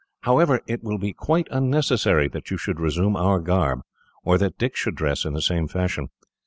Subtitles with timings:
[0.21, 3.81] "However, it will be quite unnecessary that you should resume our garb,
[4.23, 6.09] or that Dick should dress in the same fashion.